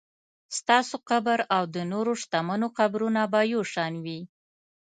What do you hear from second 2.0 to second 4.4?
شتمنو قبرونه به یو شان وي.